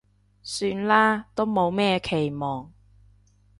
[0.41, 2.73] 算啦，都冇咩期望